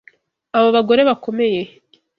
Abo 0.57 0.67
bagore 0.75 1.01
bakomeye. 1.09 1.61